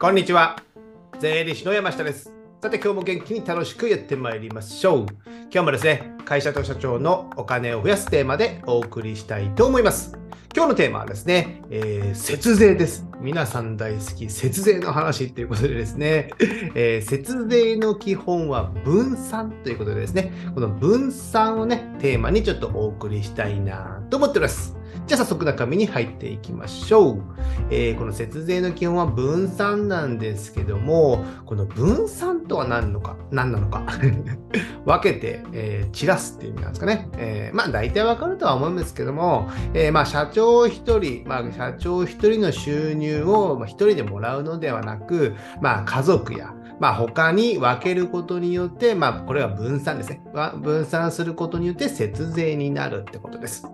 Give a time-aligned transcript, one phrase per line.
[0.00, 0.62] こんにちは。
[1.18, 2.32] 税理士の山下です。
[2.62, 5.06] さて、今日も元気に楽しくやってまいりましょう。
[5.26, 10.16] 今日もですね、会社と社長のお金を増やすテーマでお送りしたいと思います。
[10.54, 13.08] 今日のテーマはですね、えー節税です。
[13.20, 16.30] 皆さん大好き、節税の話ということでですね、
[16.76, 24.77] えー節税の基本は分散ということでですね、この分散をね、テーマにちょっとお送りしたいなと思っております。
[25.08, 27.22] じゃあ早速中身に入っていきましょう。
[27.70, 33.86] えーこの節税の基本は分散なんですけども、この分散とは何のか、何なのか、
[34.84, 37.08] 分けて、えー散らすっていう意味なんですかね。
[37.16, 50.20] えーまあ大体わかるとは思うんですけども、えーまあ社長一人、まあ社長一人の収入をまあ一人でもらうのではなく、まあ家族や、まあ他に分けることによって、まあこれは分散ですね。
[50.62, 53.64] 分散することによって節税になるってことです。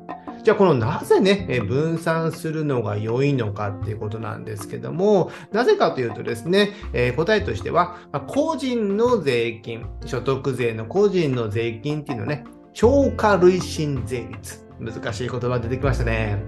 [0.44, 14.62] じゃあこのなぜね、えー分散するのが良いのかっていうことなんですけども、なぜかというとですね、えー答えとしては、まあ個人の税金、所得税の個人の税金っていうのね、超過累進税率。
[14.78, 16.42] 難しい言葉出てきましたね。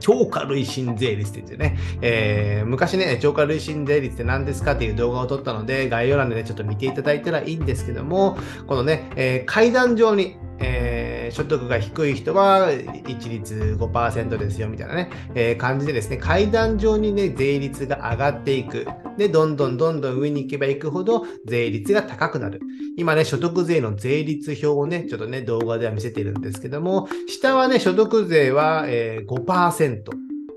[0.00, 11.01] 超過累進税率って言ってね、えー昔ね、超過累進税率って何ですかっていう動画を撮ったので、概要欄でね、ちょっと見ていただいたらいいんですけども、このね、えー階段上に、えー
[11.32, 12.70] 所得が低い人は
[13.08, 18.86] 一律5%ですよみたいなね、えー感じでですね、階段上にね、税率が上がっていく。
[19.16, 22.60] で、どんどんどんどん上に行けば行くほど税率が高くなる。
[22.96, 30.02] 今ね、所得税の税率表をね、ちょっとね、動画では見せているんですけども、下はね、所得税は、えー5%。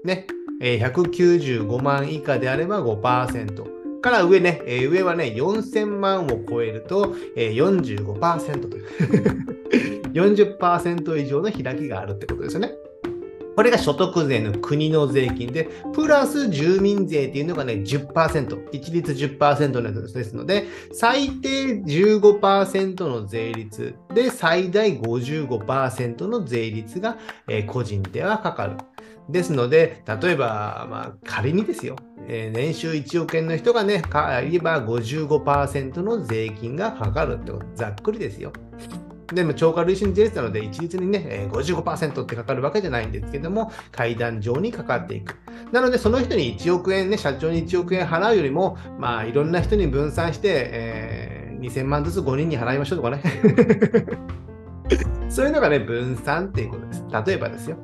[0.04, 0.28] ね、
[0.62, 4.02] えー195万以下であれば5%。
[4.02, 9.55] から上ね、えー上はね、4000万を超えると、えー45%という。
[10.16, 12.71] 40%以上の開きがあるってことですよね。
[13.55, 27.17] これが所得税の国の税金で、プラス住民税っていうのがね、10%、一律10%のやつですので、最低15%の税率で、最大55%の税率が、
[27.48, 28.77] えー個人ではかかる。
[29.30, 31.95] ですので、例えば、まあ、仮にですよ、
[32.27, 38.52] えー年収1億円の人がね、かいれば55%の税金がかかるってこと、ざっくりですよ。
[39.33, 45.36] でも超過累進税率なので、一律にね、55%ってかかるわけじゃないんですけども、階段上にかかっていく。
[45.71, 53.21] なので、その人に1億円ね、社長に1億円払うよりも、まあ、いろんな人に分散して、えー2000万ずつ5人に払いましょうとかね。
[55.30, 57.03] そういうのがね、分散っていうことです。
[57.25, 57.77] 例えばですよ。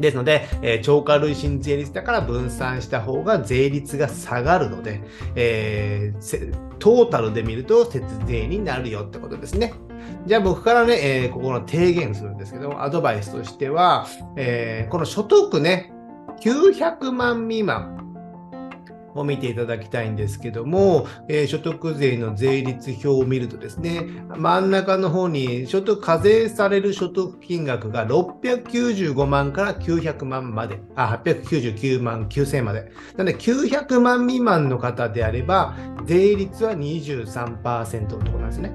[0.00, 5.00] ですので、えー超過累進税率だから分散した方が税率が下がるので、
[5.36, 9.72] えートータルで見ると節税になるよってことですね。
[10.26, 15.92] じゃあ僕からね、えーここの提言するんですけども、アドバイスとしては、えーこの所得ね、
[16.40, 17.98] 900万未満
[19.14, 32.92] を見ていただきたいんですけども、えー所得税の税率表を見るとですね、真ん中の方に所得課税される所得金額が695万から900万まで、あ、899万9000まで。
[33.16, 35.74] なので900万未満の方であれば、
[36.06, 38.72] 税率は23%のところなんですね。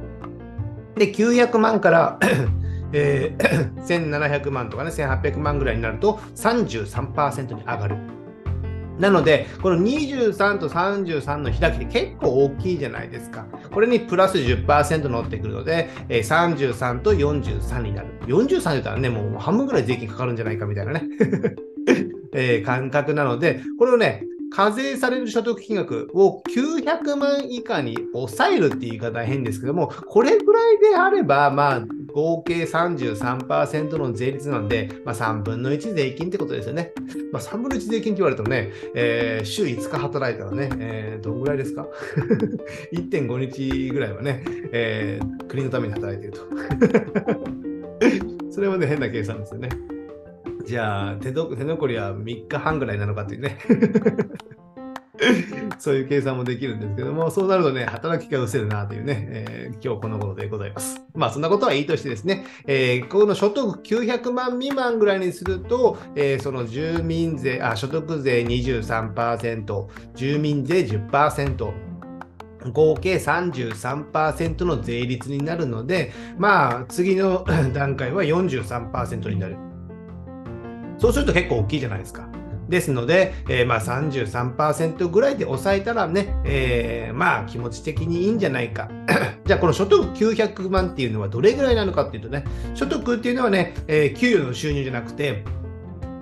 [0.97, 2.19] で、900万から
[2.93, 7.97] えー 1700万とかね、1800万ぐらいになると33%に上がる。
[8.99, 13.45] なので、この23と33の開きって結構大きいじゃないですか。
[13.71, 18.07] これにプラス10%乗ってくるので、えー33と43になる。
[18.25, 21.03] 43だったらね、もう半分ぐらい税金かかるんじゃないかみたいなね、
[22.33, 36.93] えー感覚なので、これをね、課税される所得金額を900万以下に抑えるっていう言い方は変ですけども、これぐらいであれば、まあ、合計33%の税率なんで、まあ、3分の1税金ってことですよね。
[37.31, 41.87] まあ、3分の1税金って言われてもね、えー週5日働いたらね、えーどのぐらいですか
[42.93, 46.47] ?1.5 日ぐらいはね、えー国のために働いていると。
[48.51, 49.69] それはね、変な計算ですよね。
[50.67, 53.57] じゃあ手ど、手残りは3日半ぐらいなのかっていうね。
[55.79, 61.01] そういう計算もできるんですけども、そうなるとね、働きが失せるなというね、えー今日この頃でございます。
[61.13, 71.71] まあ、そんなことはいいとしてですね、えーこの所得900万未満ぐらいにすると、えーその住民税、あ、所得税23%、住民税10%、
[72.73, 79.55] 合計33%の税率になるので、まあ、次の段階は43%になる。
[80.97, 82.27] そうすると結構大きいじゃないですか。
[82.69, 88.89] ですので、えーまあ33%ぐらいで抑えたらね、えーまあ気持ち的にいいんじゃないか。
[89.45, 95.43] じゃあこの所得900万っていうのはどれぐらいなのかっていうとね、所得っていうのはね、えー給与の収入じゃなくて、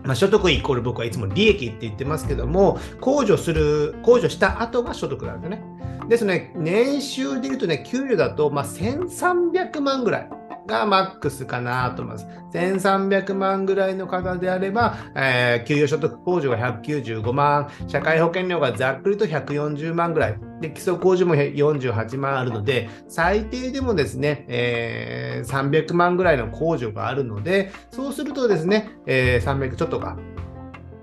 [0.03, 5.63] まあ、所得イコール僕はいつも利益って言ってますけども、控除する、控除した後が所得なんですね。
[6.07, 10.29] ですね、年収で言うとね、給与だと、まあ、1300万ぐらい。
[10.65, 12.27] がマックスかなと思います。
[12.53, 30.17] 1300万ぐらいの方であれば、えー、給与所得控除が195万、社会保険料がざっくりと140万ぐらい、で基礎控除も48万あるので、最低でもですね、えー、300万ぐらいの控除があるので、そうするとですね、えー、300ちょっとか、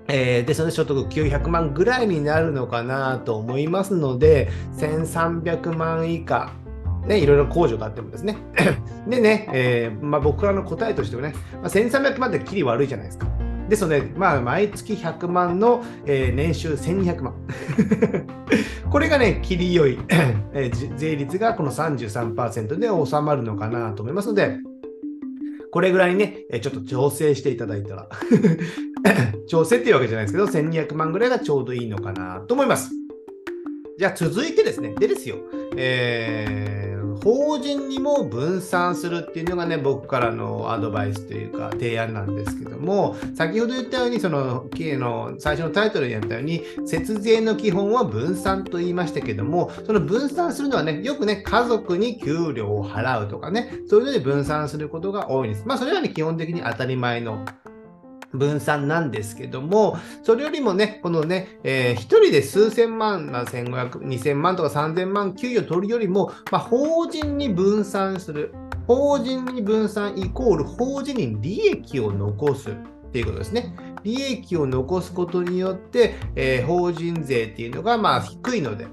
[0.07, 6.51] えー、で、その所得900万ぐらいになるのかなと思いますので、1300万以下
[7.07, 8.37] ね、いろいろ控除があってもですね。
[9.07, 13.27] でね、えー、まあ、僕らの答えとしてはね、まあ、1300万ってきり悪いじゃないですか。
[13.69, 17.33] ですので、まあ、毎月100万の、えー、年収1200万。
[18.89, 19.99] これがね、切り良い、
[20.53, 24.57] えー、税率がこの33%で収まるのかなと思いますので、
[25.71, 28.07] これぐらいね、ちょっと調整していただいたら
[29.49, 32.91] 調整っていうわけじゃないですけど、1200万ぐらいがちょうどいいのかなと思います。
[33.97, 35.37] じゃあ続いてですね、でですよ、
[35.75, 55.65] えー法人にも分散するっていうのがね、僕からのアドバイスというか提案なんですけども、先ほど言ったように、その、の最初のタイトルでやったように、節税の基本は分散と言いましたけども、その分散するのはね、よくね、家族に給料を払うとかね、そういうので分散することが多いんです。
[55.65, 57.45] まあ、それはね、基本的に当たり前の
[58.33, 68.53] 分散なんですけども、それよりもね、このね、えー、1人で数千万、まあ、1500、2000万とか3000万給与取るよりも、まあ、法人に分散する。
[68.87, 72.73] 法人に分散イコール法人に利益を残すっ
[73.11, 73.75] ていうことですね。
[74.03, 78.87] 利益を残すことによって、えー、法人税っていうのがまあ低いので、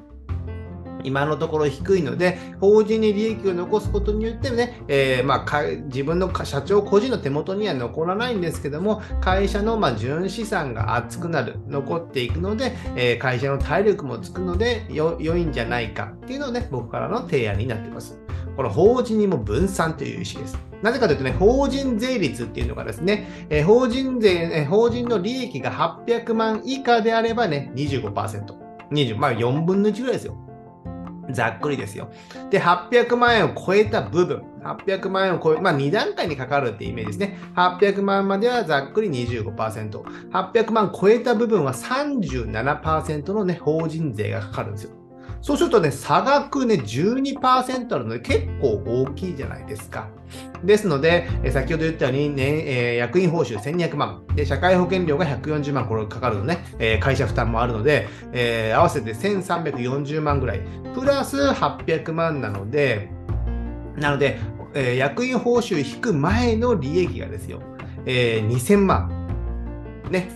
[1.05, 18.20] 今のところ低いので、法人に利益を残すことによってね、えー、まあ、自分の社長個人の手元には残らないんですけども、会社のま純資産が厚くなる、残っていくので、えー、会社の体力もつくので良いんじゃないかっていうのをね、僕からの提案になってます。
[18.56, 20.58] この法人にも分散という意思です。
[20.82, 25.73] なぜかというとね、法人税率っていうのがですね、えー、法人税、えー、法人の利益が
[26.06, 28.55] 800万以下であればね、25%。
[28.91, 30.37] 20、まあ4分の1ぐらいですよ。
[31.32, 32.11] ざっくりですよ。
[32.50, 37.38] で、800万円を超えた部分、800万円を超え、まあ2段階にかかるってイメージですね。
[37.56, 40.03] 800万まではざっくり25%。
[40.31, 45.00] 800万超えた部分は37%のね、法人税がかかるんですよ。
[45.43, 50.09] そうするとね、差額ね、12%あるので結構大きいじゃないですか。
[50.63, 52.43] ですので、え先ほど言ったように、ね
[52.93, 54.23] え、役員報酬1200万。
[54.35, 55.87] で、社会保険料が140万。
[55.87, 60.61] これかかるのね、え、会社負担もあるので、えー、合わせて1340万ぐらい、
[60.95, 63.09] プラス800万なので、
[63.97, 64.39] なので、
[64.75, 67.61] え役員報酬引く前の利益がですよ、
[68.07, 69.19] え2000万。
[70.11, 70.31] ね、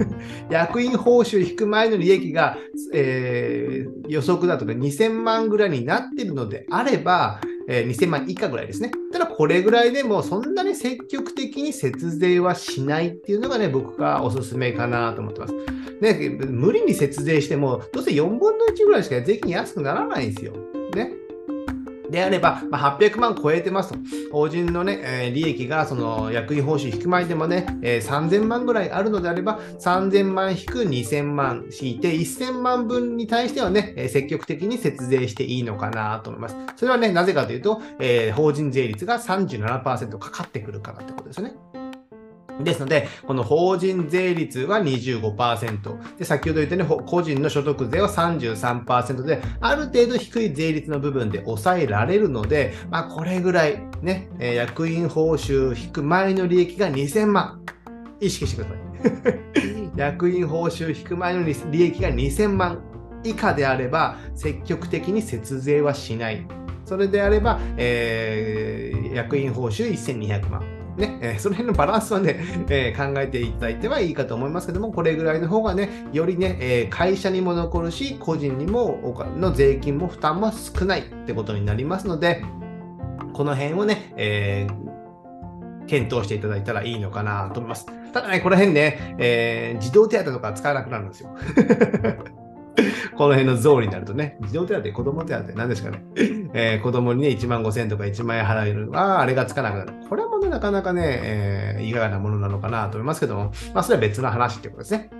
[0.50, 2.58] 役員報酬引く前の利益が、
[2.92, 8.90] えー、予測だとか2000万ぐらいになっているのであれば、えー、2000万以下ぐらいですね。
[9.12, 15.54] ただこれぐらいでもそんなに積極的に節税はしないっていうのがね、僕がおすすめかなと思ってます。
[16.00, 20.52] ね、無理に節税しても、どうせ4分の1ぐらいしか税金安くならないんですよ。
[22.10, 23.98] であれば、まあ、800万超えてますと。
[24.32, 36.56] 法人のね、えー、利益がその役員報酬引く前でもね、えー、3000万ぐらいあるのであれば、3000万引く2000万引いて、1000万分に対してはね、えー、積極的に節税していいのかなと思います。
[36.76, 41.54] それはね、なぜかというと、えー、法人税率が37%かかってくるからってことですね。
[42.62, 46.18] ですので、この法人税率は25%。
[46.18, 57.60] で、先ほど言ったように、個人の所得税は33%で、ある程度低い税率の部分で抑えられるので、まあ、これぐらい、ね、え役員報酬引く前の利益が2000万。
[58.20, 59.90] 意識してください。
[59.96, 62.82] 役員報酬引く前の利益が2000万
[63.22, 66.46] 以下であれば、積極的に節税はしない。
[66.84, 70.83] それであれば、えー、役員報酬1200万。
[70.96, 78.98] ね、えー、その辺のバランスはね、 えー、考えていただいてはいいかと思いますけども、これぐらいの方がね、よりね、えー、会社にも残るし、個人にも
[79.36, 82.42] の税金も負担も少ないってことになりますので、
[83.32, 84.66] この辺をね、え
[85.86, 87.86] 検討していただいたらいいのかなと思います。
[88.12, 91.30] ただね、この辺ね、え児童手当とか使わなくなるんですよ。
[93.16, 96.04] この辺のゾーンになるとね、児童手当、子供手当、何ですかね、
[96.54, 99.92] えー、子供にね、1万5千とか1万円払えるのは、あれがつかなくなる。
[100.08, 105.10] これもね、なかなかね、えー、いかがなものなのかなと思いますけども、まあ、それは別の話ってことですね。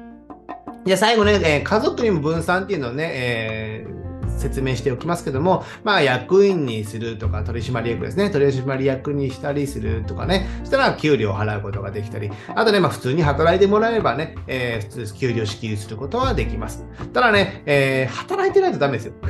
[0.84, 4.03] じゃあ最後ね、えー、家族にも分散っていうのをね、えー
[4.38, 16.84] 説明しておきますけども、まあ、役員にするとか、取締役ですね、取締役にしたりするとかね、したら給料を払うことができたり、あとね、まあ、普通に働いてもらえればね、えー、普通給料支給することはできます。
[17.12, 19.14] ただね、えー、働いてないとダメですよ。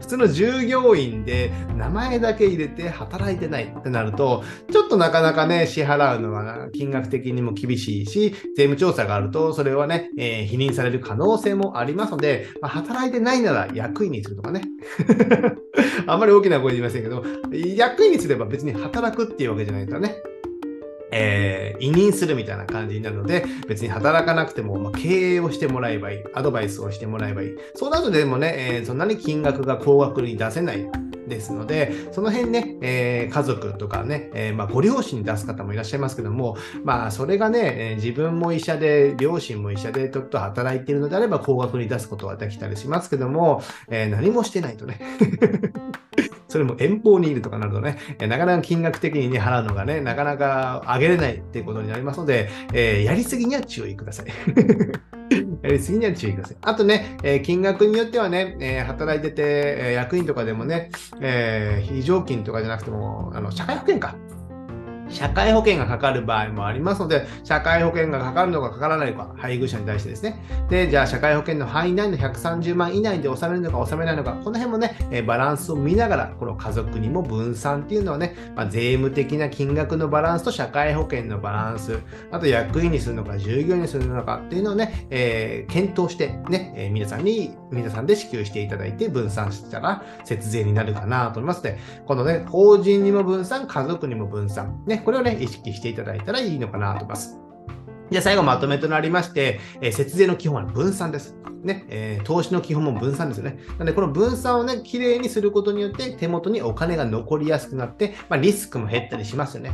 [0.00, 14.62] 普通の従業員で名前だけ入れて働いてないってなると、ちょっとなかなかね、支払うのは金額的にも厳しいし、税務調査があると、それはね、えー、否認される可能性もありますので、まあ、働いてないなら役員にするとかね。
[16.06, 17.24] あんまり大きな声で言いませんけど、
[17.76, 20.16] 役員にすれば別に働くっていうわけじゃないからね。
[21.12, 27.56] えー、委任するみたいな感じになるので、別に働かなくても、まあ、経営をしてもらえばいい、アドバイスをしてもらえばいい。
[27.74, 30.88] そうなるとでもね、えー、そんなに金額が高額に出せない
[31.30, 45.00] ですので、その辺ね、えー、家族とかね、えー、まあ、ご両親に出す方もいらっしゃいますけども、まあ、それがね、え自分も医者で、両親も医者でちょっと働いているのであれば、高額に出すことはできたりしますけども、え何もしてないとね
[46.48, 55.19] それも遠方にいるとかなるとね、なかなか金額的に、ね、払うのがね、なかなか上げれないっていうことになりますので、えー、やりすぎには注意ください。
[55.62, 56.56] やりすぎには注意ください。
[56.62, 60.90] あとね、えー、金額によってはね、えー、働いてて、えー、役員とかでもね、
[61.20, 64.14] え非常勤とかじゃなくても、あの社会保険か。
[65.10, 70.42] 社会保険がかかる場合もありますので、社会保険がかかるのかかからないのか、配偶者に対してですね。
[70.68, 81.98] で、じゃあ社会保険の範囲内の130万以内で納めるのか納めないのか、この辺もね、えバランスを見ながら、この家族にも分散っていうのはね、まあ、税務的な金額のバランスと社会保険のバランス、
[82.30, 97.38] あと役員にするのか、従業員にするのかっていうのをね、えー、検討してね、え、皆さんに、皆さんで支給していただいて分散したら節税になるかなと思いますので、このね、法人にも分散、家族にも分散、ね、これをね、意識していただいたらいいのかなと思います。
[98.10, 101.36] じゃあ最後まとめとなりまして、えー、節税の基本は分散です。
[101.62, 103.58] ね、えー、投資の基本も分散ですよね。
[103.72, 109.72] なので、この分散をね、きれいにすることによって手元にお金が残りやすくなって、まあ、リスクも減ったりしますよね。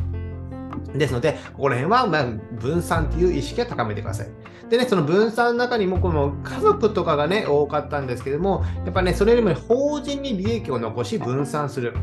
[0.95, 2.25] ですので、ここら辺はま
[2.61, 4.29] 分散という意識を高めてください。
[4.69, 11.95] でね、その分散の中にも、この家族とかがね、多かったんですけども、やっぱね、それよりも法人に利益を残し分散する。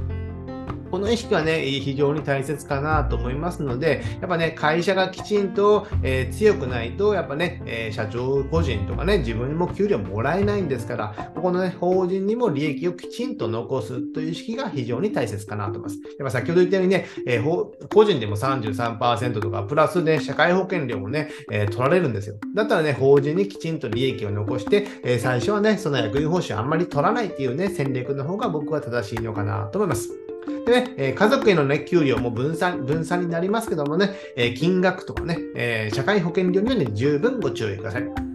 [0.93, 15.95] この意識はね、非常に大切かなと思いますので、やっぱね、会社がきちんと、えー、強くないと、やっぱね、えー、社長個人とかね、自分も給料もらえないんですから、ここのね、法人にも利益をきちんと残すという意識が非常に大切かなと思います。
[16.19, 22.35] やっぱ先ほど言ったようにね、えー、個人でも33%とか、プラスね、社会保険料もね、え取られるんですよ。
[22.53, 30.22] だったらね、法人にきちんと利益を残して、え最初はね、その役員報酬あんまり取らないっていうね、戦略の方が僕は正しいのかなと思います。
[30.65, 38.33] でね、え、家族へのね、給料も分散、分散になりますけどもね、え、金額とかね、え、社会保険料にはね、十分ご注意ください。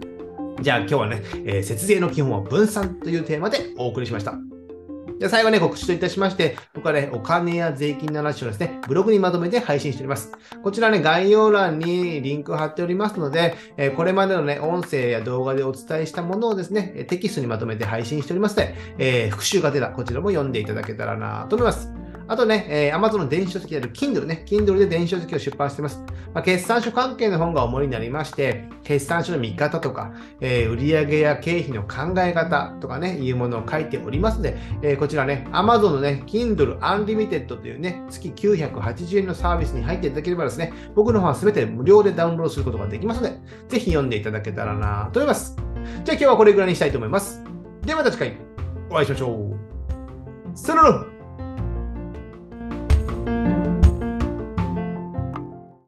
[0.61, 4.58] じゃあ今日はね、え節税の基本は分散というテーマでお送りしました。
[5.19, 10.31] じゃあ最後ね、告知といたしまして、僕はね、お金や税金の話をですね、ブログにまとめて配信しております。
[10.63, 22.08] こちらね、概要欄にリンクを貼っておりますので、えこれまでのね、音声や動画でお伝えしたものをですね、テキストにまとめて配信しておりますので、えー、復習が出た、こちらも読んでいただけたらなと思います。
[22.29, 25.99] あとね、えー、Amazon の電子書籍である Kindle ね、Kindle で電子書籍を出版しています。
[26.31, 45.55] まあ、決算書関係の本が主になりまして、決算書の見方とか、えー、売上や経費の考え方とかね、いうものを書いておりますので、えー、こちらね、Amazon のね、Kindle Unlimited というね、月980円のサービスに入っていただければですね、僕の方は全て無料でダウンロードすることができますので、ぜひ読んでいただけたらなと思います。
[46.03, 47.43] じゃあ今日はこれぐらいにしたいと思います。
[47.83, 48.37] ではまた次回
[48.91, 50.57] お会いしましょう。
[50.57, 51.18] さよなら